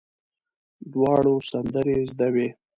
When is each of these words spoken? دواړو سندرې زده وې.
دواړو 0.93 1.33
سندرې 1.51 1.97
زده 2.11 2.27
وې. 2.33 2.47